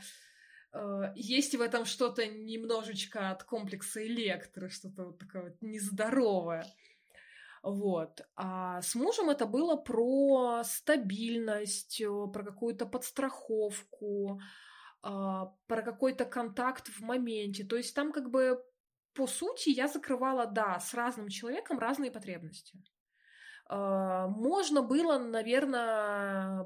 [0.73, 6.65] э, есть в этом что-то немножечко от комплекса электро, что-то вот такое вот нездоровое.
[7.63, 8.23] Вот.
[8.37, 14.41] А с мужем это было про стабильность, э, про какую-то подстраховку,
[15.03, 17.65] а, про какой-то контакт в моменте.
[17.65, 18.63] То есть там как бы
[19.15, 22.81] по сути я закрывала, да, с разным человеком разные потребности.
[23.69, 26.65] А, можно было, наверное,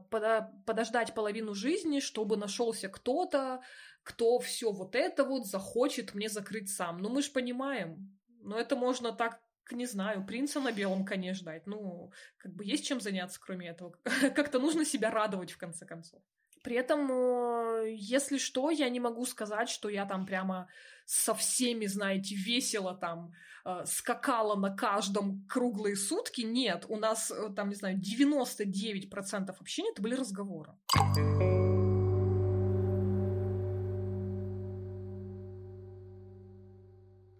[0.66, 3.60] подождать половину жизни, чтобы нашелся кто-то,
[4.02, 6.98] кто все вот это вот захочет мне закрыть сам.
[6.98, 11.66] Но мы же понимаем, но это можно так не знаю, принца на белом коне ждать.
[11.66, 13.94] Ну, как бы есть чем заняться, кроме этого.
[14.34, 16.20] Как-то нужно себя радовать, в конце концов.
[16.62, 20.68] При этом, э, если что, я не могу сказать, что я там прямо
[21.06, 23.32] со всеми, знаете, весело там
[23.64, 26.42] э, скакала на каждом круглые сутки.
[26.42, 30.72] Нет, у нас э, там, не знаю, 99% общения это были разговоры.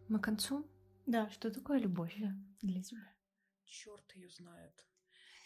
[0.08, 0.71] Мы к концу
[1.06, 2.16] да, что такое любовь
[2.60, 3.14] для тебя?
[3.64, 4.72] Черт ее знает.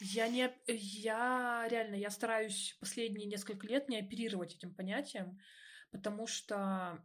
[0.00, 5.38] Я не, я реально, я стараюсь последние несколько лет не оперировать этим понятием,
[5.90, 7.02] потому что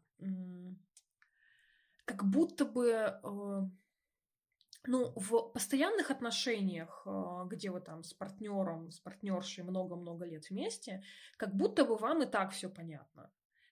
[2.05, 3.61] как будто бы э,
[4.85, 11.03] ну, в постоянных отношениях, э, где вы там с партнером, с партнершей много-много лет вместе,
[11.37, 13.31] как будто бы вам и так все понятно.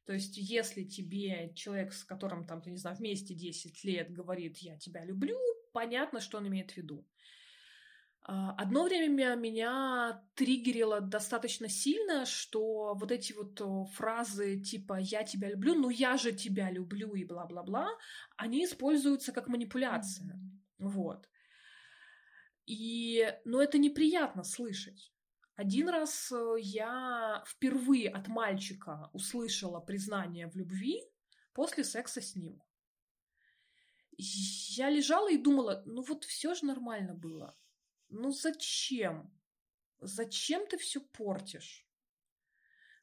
[0.10, 4.58] То есть, если тебе человек, с которым там, ты не знаю, вместе 10 лет говорит
[4.58, 5.38] «я тебя люблю»,
[5.72, 7.06] понятно, что он имеет в виду.
[8.24, 15.52] А, одно время меня триггерило достаточно сильно, что вот эти вот фразы типа «я тебя
[15.52, 17.88] люблю», «ну я же тебя люблю» и бла-бла-бла,
[18.36, 20.42] они используются как манипуляция.
[20.80, 21.30] Вот.
[22.66, 25.14] И, ну, это неприятно слышать.
[25.60, 31.04] Один раз э, я впервые от мальчика услышала признание в любви
[31.54, 32.64] после секса с ним.
[34.16, 37.58] Я лежала и думала, ну вот все же нормально было.
[38.08, 39.38] Ну зачем?
[40.00, 41.86] Зачем ты все портишь?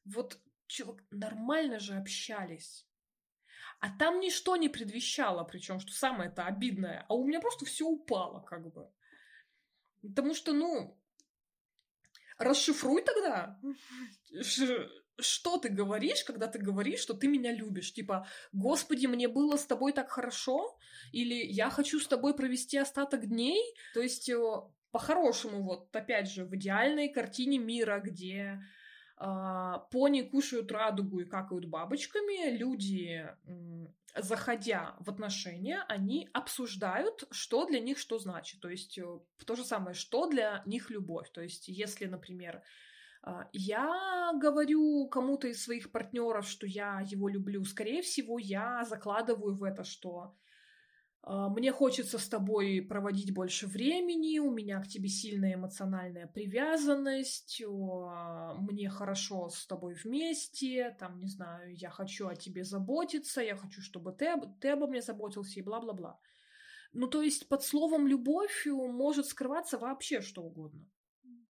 [0.06, 2.88] Вот чувак, нормально же общались.
[3.80, 7.04] А там ничто не предвещало, причем, что самое это обидное.
[7.10, 8.90] А у меня просто все упало, как бы.
[10.00, 10.98] Потому что, ну,
[12.38, 13.58] расшифруй тогда.
[15.18, 17.92] Что ты говоришь, когда ты говоришь, что ты меня любишь?
[17.94, 20.78] Типа, Господи, мне было с тобой так хорошо?
[21.12, 23.62] Или я хочу с тобой провести остаток дней?
[23.94, 24.36] То есть, э,
[24.90, 28.60] по-хорошему, вот, опять же, в идеальной картине мира, где
[29.16, 33.26] пони кушают радугу и какают бабочками, люди,
[34.18, 38.60] заходя в отношения, они обсуждают, что для них что значит.
[38.60, 39.04] То есть э,
[39.44, 41.30] то же самое, что для них любовь.
[41.32, 42.62] То есть если, например,
[43.22, 49.54] а, я говорю кому-то из своих партнеров, что я его люблю, скорее всего, я закладываю
[49.54, 50.34] в это, что а,
[51.26, 58.88] мне хочется с тобой проводить больше времени, у меня к тебе сильная эмоциональная привязанность, мне
[58.88, 64.12] хорошо с тобой вместе, там, не знаю, я хочу о тебе заботиться, я хочу, чтобы
[64.12, 66.20] ты, ты обо мне заботился и бла-бла-бла.
[66.92, 70.88] Ну, то есть под словом «любовь» может скрываться вообще что угодно.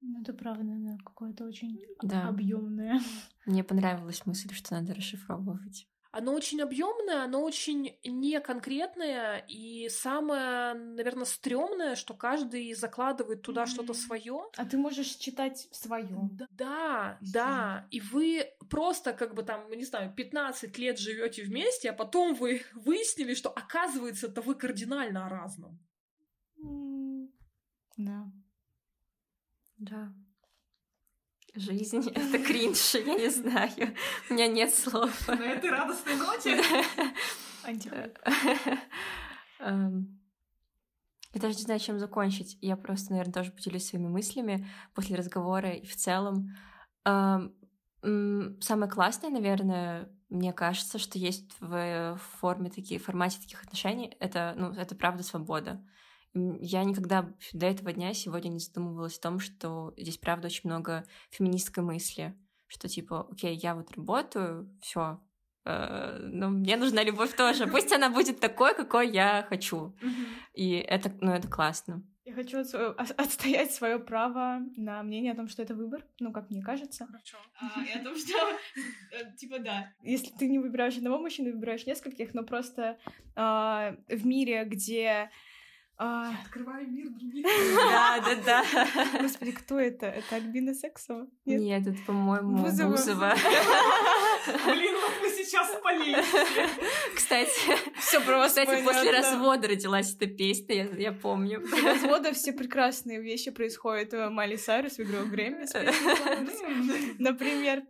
[0.01, 2.29] Ну, это правда, да, какое-то очень да.
[2.29, 3.01] объемное.
[3.45, 5.89] Мне понравилась мысль, что надо расшифровывать.
[6.17, 13.67] Оно очень объемное, оно очень неконкретное, и самое, наверное, стрёмное, что каждый закладывает туда mm-hmm.
[13.67, 14.45] что-то свое.
[14.57, 16.31] А ты можешь читать свое.
[16.53, 17.89] Да, да.
[17.91, 22.63] И вы просто, как бы там, не знаю, 15 лет живете вместе, а потом вы
[22.75, 25.81] выяснили, что оказывается, это вы кардинально о разном.
[26.65, 27.29] Mm.
[27.97, 28.31] Да.
[29.79, 30.15] Да.
[31.55, 33.95] Жизнь— это кринж, я не знаю.
[34.29, 35.29] У меня нет слов.
[35.29, 36.61] На этой радостной ноте?
[39.61, 40.21] Эм,
[41.33, 42.59] я даже не знаю, чем закончить.
[42.61, 46.57] Я просто, наверное, тоже поделюсь своими мыслями после разговора и в целом.
[47.05, 47.55] Эм,
[48.61, 54.55] самое классное, наверное, мне кажется, что есть в форме такие, в формате таких отношений, это,
[54.57, 55.81] ну, это правда свобода.
[56.35, 61.05] Я никогда до этого дня сегодня не задумывалась о том, что здесь, правда, очень много
[61.31, 62.35] феминистской мысли,
[62.67, 65.21] что типа, окей, я вот работаю, все,
[65.65, 67.69] э, но мне нужна любовь тоже.
[67.69, 69.97] Пусть она будет такой, какой я хочу.
[70.55, 72.03] И это, ну, это классно.
[72.25, 76.63] Я хочу отстоять свое право на мнение о том, что это выбор, ну, как мне
[76.63, 77.07] кажется.
[77.07, 77.37] Хорошо.
[77.61, 78.33] А, и о том, что,
[79.13, 79.93] э, типа, да.
[80.03, 82.99] Если ты не выбираешь одного мужчину, выбираешь нескольких, но просто
[83.37, 85.31] а, в мире, где
[85.97, 86.33] а...
[86.45, 87.47] Открываю мир других.
[87.77, 89.21] Да, да, да.
[89.21, 90.07] Господи, кто это?
[90.07, 91.27] Это Альбина Сексова?
[91.45, 92.91] Нет, Нет это, по-моему, Бузова.
[92.91, 93.35] Бузова.
[94.67, 96.27] Блин, вот мы сейчас спалились.
[97.15, 97.51] Кстати,
[98.01, 98.63] все просто.
[98.63, 101.61] Кстати, после развода родилась эта песня, я, я помню.
[101.61, 104.13] После развода все прекрасные вещи происходят.
[104.31, 105.67] Майли Сайрус в игру время.
[107.19, 107.83] Например.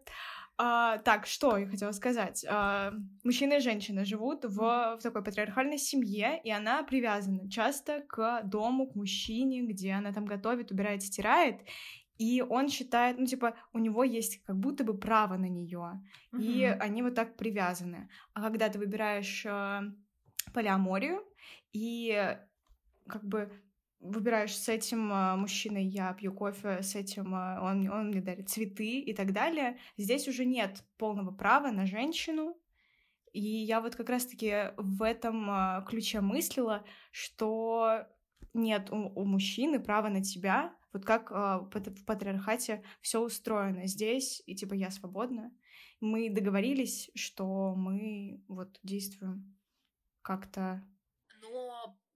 [0.56, 2.44] А, так, что я хотела сказать.
[2.48, 2.92] А,
[3.24, 8.86] мужчина и женщина живут в, в такой патриархальной семье, и она привязана часто к дому,
[8.86, 11.60] к мужчине, где она там готовит, убирает, стирает.
[12.18, 16.00] И он считает, ну, типа, у него есть как будто бы право на нее.
[16.32, 16.40] Mm-hmm.
[16.40, 18.08] И они вот так привязаны.
[18.32, 19.80] А когда ты выбираешь э,
[20.52, 21.24] полиаморию,
[21.72, 22.36] и
[23.08, 23.50] как бы
[24.04, 28.50] выбираешь с этим э, мужчиной, я пью кофе, с этим э, он, он мне дарит
[28.50, 29.79] цветы и так далее.
[29.96, 32.56] Здесь уже нет полного права на женщину.
[33.33, 38.06] И я вот как раз-таки в этом э, ключе мыслила, что
[38.52, 44.54] нет у, у мужчины права на тебя, вот как в патриархате все устроено здесь, и
[44.54, 45.50] типа я свободна.
[46.00, 49.56] Мы договорились, что мы вот действуем
[50.22, 50.85] как-то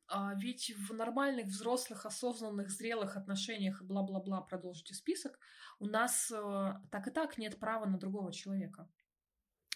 [0.09, 5.38] а ведь в нормальных, взрослых, осознанных, зрелых отношениях, бла-бла-бла, продолжите список,
[5.78, 8.88] у нас э, так и так нет права на другого человека.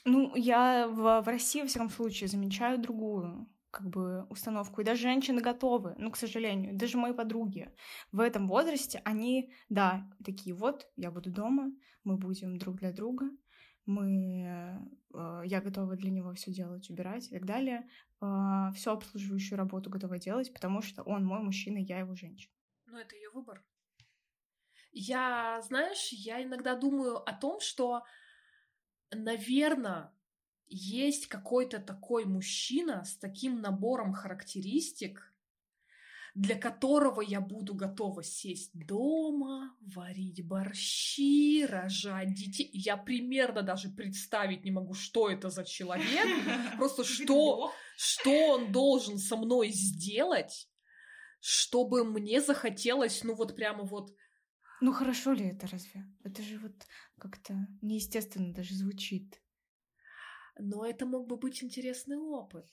[0.05, 4.81] Ну, я в, в России, во всяком случае, замечаю другую как бы установку.
[4.81, 7.71] И даже женщины готовы, ну, к сожалению, даже мои подруги
[8.13, 11.73] в этом возрасте, они, да, такие вот, я буду дома,
[12.05, 13.31] мы будем друг для друга,
[13.87, 14.79] мы,
[15.15, 17.89] э, я готова для него все делать, убирать и так далее,
[18.23, 22.53] э, всю обслуживающую работу готова делать, потому что он мой мужчина, я его женщина.
[22.87, 23.65] Ну, это ее выбор.
[24.93, 28.03] Я, знаешь, я иногда думаю о том, что,
[29.11, 30.13] наверное,
[30.67, 35.32] есть какой-то такой мужчина с таким набором характеристик,
[36.35, 42.71] для которого я буду готова сесть дома, варить борщи, рожать детей.
[42.73, 46.27] Я примерно даже представить не могу, что это за человек,
[46.79, 50.69] просто что, что он должен со мной сделать,
[51.41, 54.11] чтобы мне захотелось, ну вот прямо вот...
[54.81, 56.05] Ну хорошо ли это разве?
[56.25, 56.75] Это же вот
[57.19, 59.43] как-то неестественно даже звучит
[60.59, 62.67] но это мог бы быть интересный опыт.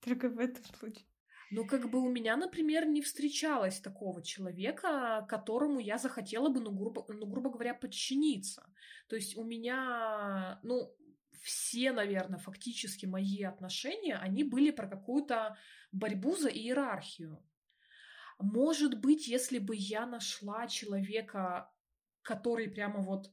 [0.00, 1.06] Только в этом случае.
[1.54, 6.70] Ну, как бы у меня, например, не встречалось такого человека, которому я захотела бы, ну,
[6.70, 8.66] грубо, ну, грубо говоря, подчиниться.
[9.06, 10.96] То есть у меня, ну,
[11.42, 15.58] все, наверное, фактически мои отношения, они были про какую-то
[15.92, 17.44] борьбу за иерархию.
[18.38, 21.70] Может быть, если бы я нашла человека,
[22.22, 23.30] который прямо вот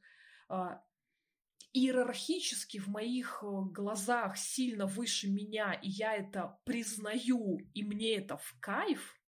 [0.49, 0.83] а,
[1.73, 8.37] иерархически в моих э, глазах сильно выше меня, и я это признаю, и мне это
[8.37, 9.19] в кайф,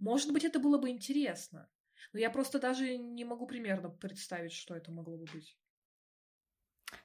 [0.00, 1.70] может быть, это было бы интересно.
[2.12, 5.58] Но я просто даже не могу примерно представить, что это могло бы быть.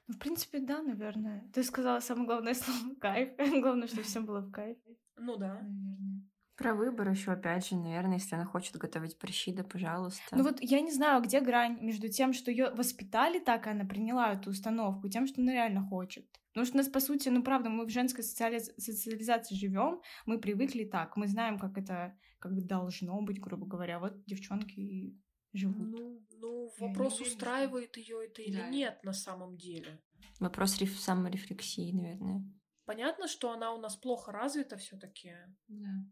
[0.06, 1.50] Ну, в принципе, да, наверное.
[1.52, 3.34] Ты сказала самое главное слово кайф.
[3.60, 4.78] Главное, чтобы всем было в кайф.
[5.16, 5.54] Ну да.
[5.54, 6.28] Наверное.
[6.60, 10.22] Про выбор еще опять же, наверное, если она хочет готовить борщи, да, пожалуйста.
[10.36, 13.86] Ну вот я не знаю, где грань между тем, что ее воспитали так, и она
[13.86, 16.28] приняла эту установку, и тем, что она реально хочет.
[16.52, 18.58] Потому что у нас, по сути, ну правда, мы в женской социали...
[18.58, 23.98] социализации живем, мы привыкли так, мы знаем, как это как бы должно быть, грубо говоря.
[23.98, 25.18] Вот девчонки
[25.54, 25.98] живут.
[25.98, 28.68] Ну, ну вопрос, устраивает ее это или да.
[28.68, 29.98] нет на самом деле.
[30.40, 31.00] Вопрос реф...
[31.00, 32.44] саморефлексии, наверное.
[32.84, 35.32] Понятно, что она у нас плохо развита все-таки.
[35.68, 36.04] Да.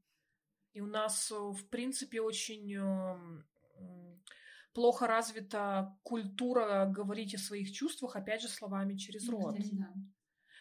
[0.72, 3.44] И у нас, э, в принципе, очень эм,
[4.72, 9.56] плохо развита культура говорить о своих чувствах, опять же, словами через рот.
[9.72, 9.92] Да.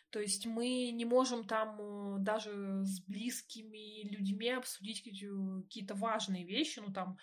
[0.10, 6.80] То есть мы не можем там э, даже с близкими людьми обсудить какие-то важные вещи,
[6.80, 7.18] ну там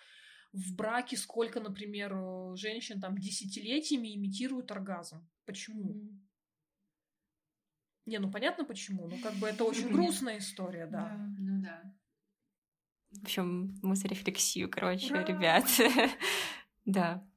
[0.53, 5.27] в браке сколько, например, э, женщин там десятилетиями имитируют оргазм.
[5.45, 5.95] Почему?
[5.95, 6.19] Mm.
[8.05, 11.09] Не, ну понятно почему, ну как бы это очень грустная история, да.
[11.09, 11.35] да.
[11.39, 11.95] Ну да.
[13.19, 15.23] В общем, мы за рефлексию, короче, Ура!
[15.23, 15.65] ребят.
[16.85, 17.27] да.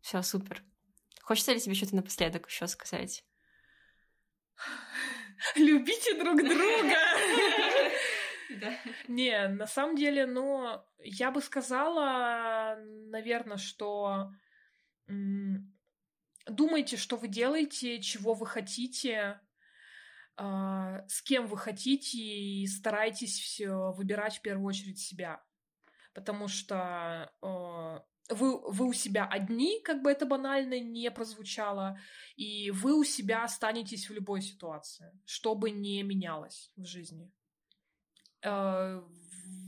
[0.00, 0.62] Все, супер.
[1.22, 3.24] Хочется ли тебе что-то напоследок еще сказать?
[5.56, 6.96] Любите друг друга!
[9.08, 12.78] Не, на самом деле, ну, я бы сказала,
[13.10, 14.30] наверное, что
[16.46, 19.40] думайте, что вы делаете, чего вы хотите,
[20.38, 25.42] с кем вы хотите, и старайтесь все выбирать в первую очередь себя.
[26.12, 31.98] Потому что а, вы, вы у себя одни, как бы это банально не прозвучало,
[32.36, 37.30] и вы у себя останетесь в любой ситуации, что бы ни менялось в жизни.
[38.42, 39.02] Э,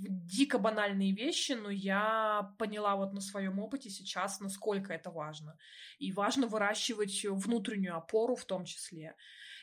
[0.00, 5.56] дико банальные вещи, но я поняла вот на своем опыте сейчас, насколько это важно.
[5.98, 9.16] И важно выращивать внутреннюю опору в том числе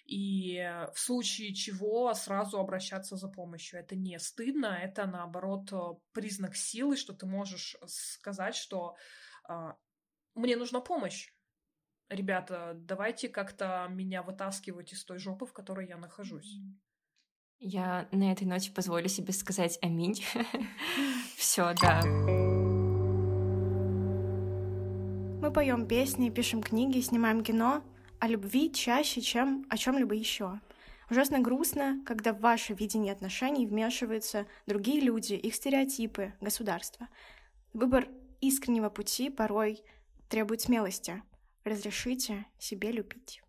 [0.05, 0.59] и
[0.93, 3.79] в случае чего сразу обращаться за помощью.
[3.79, 5.71] Это не стыдно, это наоборот
[6.11, 8.95] признак силы, что ты можешь сказать, что
[10.35, 11.31] мне нужна помощь.
[12.09, 16.59] Ребята, давайте как-то меня вытаскивать из той жопы, в которой я нахожусь.
[17.59, 20.23] Я на этой ноте позволю себе сказать аминь.
[21.35, 22.01] Все, да.
[25.41, 27.83] Мы поем песни, пишем книги, снимаем кино,
[28.19, 30.59] о любви чаще, чем о чем-либо еще.
[31.09, 37.07] Ужасно грустно, когда в ваше видение отношений вмешиваются другие люди, их стереотипы, государство.
[37.73, 38.07] Выбор
[38.41, 39.83] искреннего пути порой
[40.29, 41.21] требует смелости.
[41.63, 43.41] Разрешите себе любить.